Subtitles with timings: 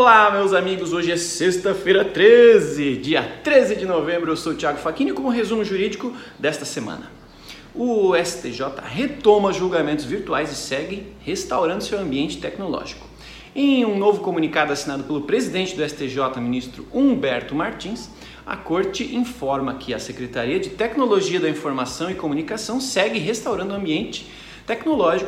[0.00, 0.94] Olá, meus amigos.
[0.94, 4.32] Hoje é sexta-feira 13, dia 13 de novembro.
[4.32, 7.12] Eu sou o Thiago Facchini com o resumo jurídico desta semana.
[7.74, 13.06] O STJ retoma julgamentos virtuais e segue restaurando seu ambiente tecnológico.
[13.54, 18.08] Em um novo comunicado assinado pelo presidente do STJ, ministro Humberto Martins,
[18.46, 23.76] a Corte informa que a Secretaria de Tecnologia da Informação e Comunicação segue restaurando o
[23.76, 24.49] ambiente tecnológico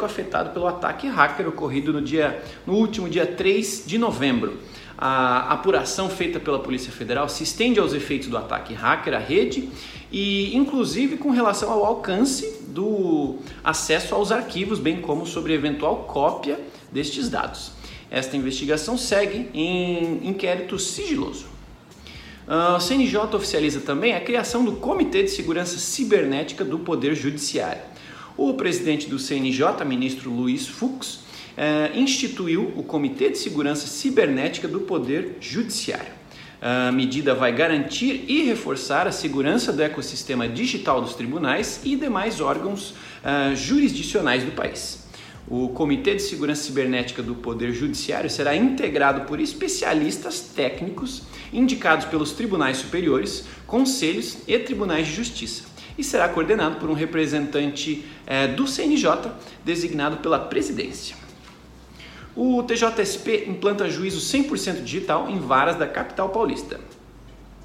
[0.05, 4.59] afetado pelo ataque hacker ocorrido no, dia, no último dia 3 de novembro.
[4.97, 9.69] A apuração feita pela Polícia Federal se estende aos efeitos do ataque hacker à rede
[10.13, 16.61] e, inclusive, com relação ao alcance do acesso aos arquivos, bem como sobre eventual cópia
[16.93, 17.73] destes dados.
[18.11, 21.47] Esta investigação segue em inquérito sigiloso.
[22.77, 27.81] O CNJ oficializa também a criação do Comitê de Segurança Cibernética do Poder Judiciário.
[28.45, 31.21] O presidente do CNJ, ministro Luiz Fux,
[31.57, 36.13] eh, instituiu o Comitê de Segurança Cibernética do Poder Judiciário.
[36.61, 42.41] A medida vai garantir e reforçar a segurança do ecossistema digital dos tribunais e demais
[42.41, 45.07] órgãos uh, jurisdicionais do país.
[45.47, 52.33] O Comitê de Segurança Cibernética do Poder Judiciário será integrado por especialistas técnicos indicados pelos
[52.33, 58.67] tribunais superiores, conselhos e tribunais de justiça e será coordenado por um representante é, do
[58.67, 59.31] CNJ
[59.65, 61.17] designado pela presidência.
[62.35, 66.81] O TJSP implanta juízo 100% digital em varas da capital paulista.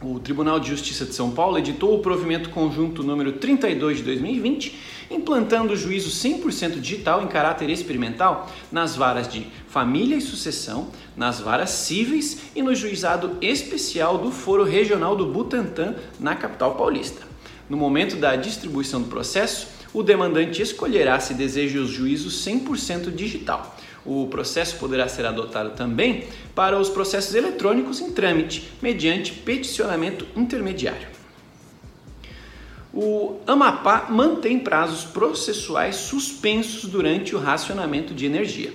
[0.02, 4.78] O Tribunal de Justiça de São Paulo editou o provimento conjunto número 32 de 2020,
[5.09, 11.39] implantando o juízo 100% digital em caráter experimental nas varas de família e sucessão, nas
[11.39, 17.25] varas cíveis e no juizado especial do Foro Regional do Butantã, na capital paulista.
[17.70, 23.76] No momento da distribuição do processo, o demandante escolherá se deseja os juízos 100% digital.
[24.06, 26.26] O processo poderá ser adotado também
[26.56, 31.08] para os processos eletrônicos em trâmite, mediante peticionamento intermediário.
[32.94, 38.72] O Amapá mantém prazos processuais suspensos durante o racionamento de energia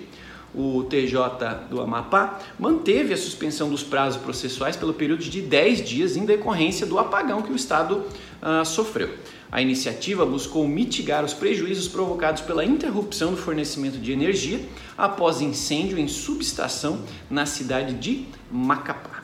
[0.55, 6.17] o TJ do Amapá manteve a suspensão dos prazos processuais pelo período de 10 dias
[6.17, 8.05] em decorrência do apagão que o Estado
[8.43, 9.11] uh, sofreu.
[9.51, 14.61] A iniciativa buscou mitigar os prejuízos provocados pela interrupção do fornecimento de energia
[14.97, 19.22] após incêndio em subestação na cidade de Macapá.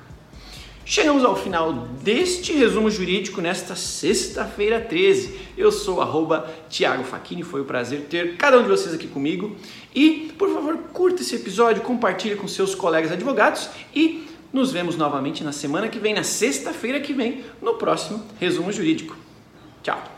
[0.91, 1.71] Chegamos ao final
[2.03, 5.39] deste resumo jurídico nesta sexta-feira 13.
[5.55, 9.55] Eu sou arroba Thiago Facchini, foi um prazer ter cada um de vocês aqui comigo.
[9.95, 15.45] E, por favor, curta esse episódio, compartilhe com seus colegas advogados e nos vemos novamente
[15.45, 19.15] na semana que vem, na sexta-feira que vem, no próximo resumo jurídico.
[19.83, 20.18] Tchau!